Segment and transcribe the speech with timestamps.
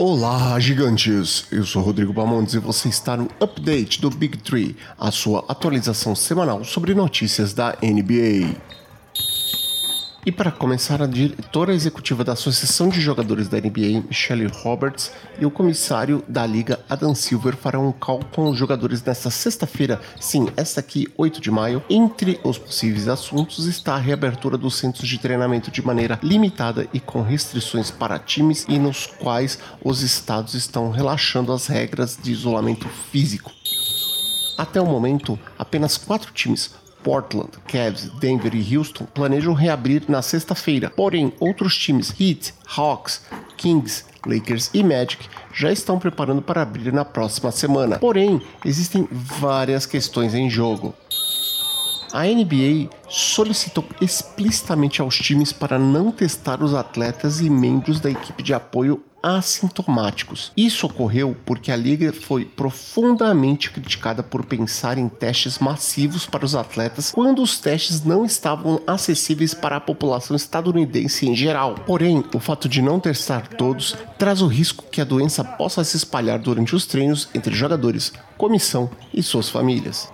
[0.00, 1.46] Olá, gigantes!
[1.50, 6.14] Eu sou Rodrigo Bamontes e você está no Update do Big Tree, a sua atualização
[6.14, 8.77] semanal sobre notícias da NBA.
[10.26, 15.46] E para começar, a diretora executiva da Associação de Jogadores da NBA, Michelle Roberts, e
[15.46, 20.48] o comissário da liga, Adam Silver, farão um call com os jogadores nesta sexta-feira, sim,
[20.56, 21.82] esta aqui, 8 de maio.
[21.88, 26.98] Entre os possíveis assuntos está a reabertura dos centros de treinamento de maneira limitada e
[26.98, 32.88] com restrições para times e nos quais os estados estão relaxando as regras de isolamento
[33.10, 33.52] físico.
[34.58, 36.74] Até o momento, apenas quatro times
[37.08, 40.90] Portland, Cavs, Denver e Houston planejam reabrir na sexta-feira.
[40.90, 43.22] Porém, outros times, Heat, Hawks,
[43.56, 47.98] Kings, Lakers e Magic já estão preparando para abrir na próxima semana.
[47.98, 50.94] Porém, existem várias questões em jogo.
[52.12, 58.42] A NBA solicitou explicitamente aos times para não testar os atletas e membros da equipe
[58.42, 60.52] de apoio assintomáticos.
[60.56, 66.54] Isso ocorreu porque a liga foi profundamente criticada por pensar em testes massivos para os
[66.54, 71.74] atletas quando os testes não estavam acessíveis para a população estadunidense em geral.
[71.86, 75.96] Porém, o fato de não testar todos traz o risco que a doença possa se
[75.96, 80.08] espalhar durante os treinos entre jogadores, comissão e suas famílias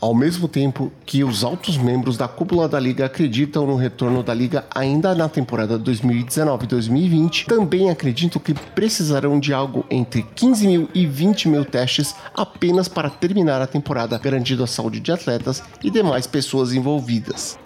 [0.00, 4.32] ao mesmo tempo que os altos membros da cúpula da liga acreditam no retorno da
[4.32, 11.06] liga ainda na temporada 2019-2020, também acreditam que precisarão de algo entre 15 mil e
[11.06, 16.26] 20 mil testes apenas para terminar a temporada, garantindo a saúde de atletas e demais
[16.26, 17.58] pessoas envolvidas.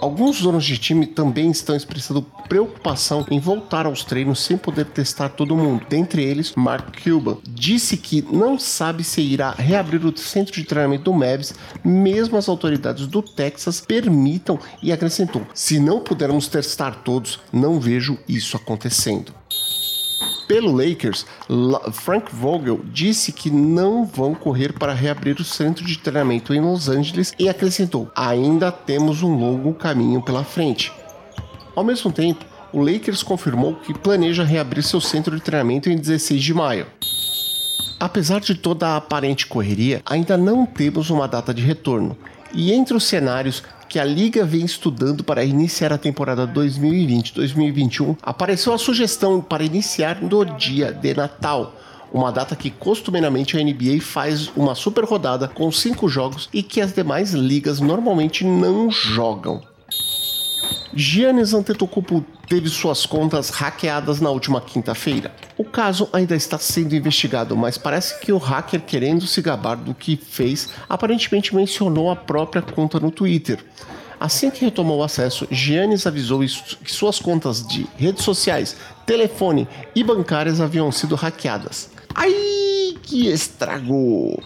[0.00, 5.30] Alguns donos de time também estão expressando preocupação em voltar aos treinos sem poder testar
[5.30, 5.86] todo mundo.
[5.88, 11.04] Dentre eles, Mark Cuban disse que não sabe se irá reabrir o centro de treinamento
[11.04, 11.54] do Mavs,
[11.84, 18.18] mesmo as autoridades do Texas permitam, e acrescentou: se não pudermos testar todos, não vejo
[18.28, 19.32] isso acontecendo.
[20.46, 21.24] Pelo Lakers,
[21.92, 26.88] Frank Vogel disse que não vão correr para reabrir o centro de treinamento em Los
[26.88, 30.92] Angeles e acrescentou: ainda temos um longo caminho pela frente.
[31.74, 36.42] Ao mesmo tempo, o Lakers confirmou que planeja reabrir seu centro de treinamento em 16
[36.42, 36.86] de maio.
[37.98, 42.16] Apesar de toda a aparente correria, ainda não temos uma data de retorno.
[42.52, 43.62] E entre os cenários
[43.94, 50.20] que a liga vem estudando para iniciar a temporada 2020-2021, apareceu a sugestão para iniciar
[50.20, 51.72] no dia de Natal,
[52.12, 56.80] uma data que costumeiramente a NBA faz uma super rodada com cinco jogos e que
[56.80, 59.62] as demais ligas normalmente não jogam.
[60.96, 65.34] Giannis Antetokounmpo teve suas contas hackeadas na última quinta-feira.
[65.58, 69.92] O caso ainda está sendo investigado, mas parece que o hacker, querendo se gabar do
[69.92, 73.58] que fez, aparentemente mencionou a própria conta no Twitter.
[74.20, 79.66] Assim que retomou o acesso, Giannis avisou que suas contas de redes sociais, telefone
[79.96, 81.90] e bancárias haviam sido hackeadas.
[82.14, 84.40] Ai, que estragou!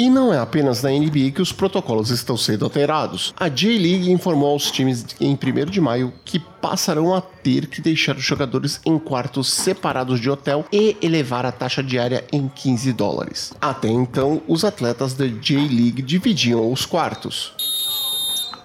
[0.00, 3.34] E não é apenas na NBA que os protocolos estão sendo alterados.
[3.38, 8.16] A J-League informou aos times em 1 de maio que passarão a ter que deixar
[8.16, 13.52] os jogadores em quartos separados de hotel e elevar a taxa diária em 15 dólares.
[13.60, 17.52] Até então, os atletas da J-League dividiam os quartos.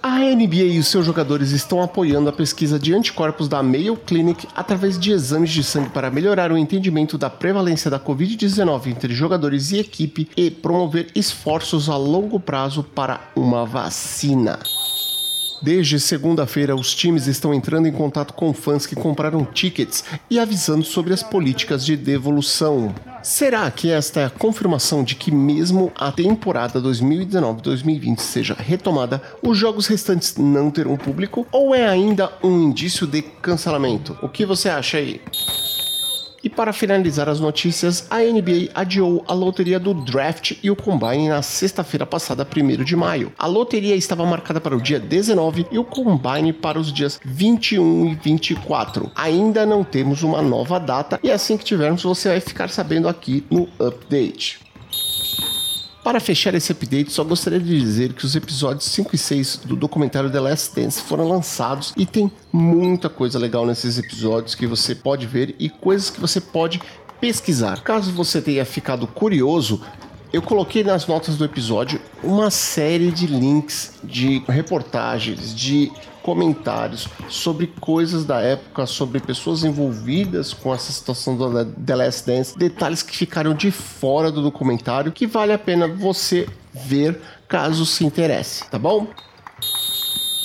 [0.08, 4.46] A NBA e os seus jogadores estão apoiando a pesquisa de anticorpos da Mayo Clinic
[4.54, 9.72] através de exames de sangue para melhorar o entendimento da prevalência da Covid-19 entre jogadores
[9.72, 14.60] e equipe e promover esforços a longo prazo para uma vacina.
[15.60, 20.84] Desde segunda-feira, os times estão entrando em contato com fãs que compraram tickets e avisando
[20.84, 22.94] sobre as políticas de devolução.
[23.26, 29.58] Será que esta é a confirmação de que, mesmo a temporada 2019-2020 seja retomada, os
[29.58, 31.44] jogos restantes não terão público?
[31.50, 34.16] Ou é ainda um indício de cancelamento?
[34.22, 35.20] O que você acha aí?
[36.46, 41.28] E para finalizar as notícias, a NBA adiou a loteria do draft e o combine
[41.28, 43.32] na sexta-feira passada, 1 de maio.
[43.36, 48.12] A loteria estava marcada para o dia 19 e o combine para os dias 21
[48.12, 49.10] e 24.
[49.16, 53.44] Ainda não temos uma nova data e assim que tivermos, você vai ficar sabendo aqui
[53.50, 54.65] no update.
[56.06, 59.74] Para fechar esse update, só gostaria de dizer que os episódios 5 e 6 do
[59.74, 64.94] documentário The Last Dance foram lançados e tem muita coisa legal nesses episódios que você
[64.94, 66.80] pode ver e coisas que você pode
[67.20, 67.82] pesquisar.
[67.82, 69.82] Caso você tenha ficado curioso,
[70.32, 75.90] eu coloquei nas notas do episódio uma série de links de reportagens, de
[76.26, 82.58] comentários sobre coisas da época, sobre pessoas envolvidas com essa situação do The Last Dance,
[82.58, 88.04] detalhes que ficaram de fora do documentário que vale a pena você ver caso se
[88.04, 89.06] interesse, tá bom?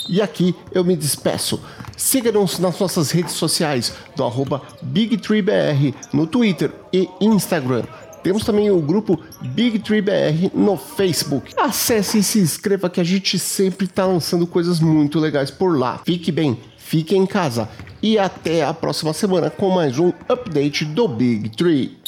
[0.08, 1.60] E aqui eu me despeço.
[1.98, 7.86] Siga-nos nas nossas redes sociais do arroba BigTreeBR no Twitter e Instagram.
[8.24, 11.54] Temos também o grupo Big Tree BR no Facebook.
[11.58, 16.02] Acesse e se inscreva que a gente sempre está lançando coisas muito legais por lá.
[16.06, 17.68] Fique bem, fique em casa
[18.02, 22.01] e até a próxima semana com mais um update do Big Tree.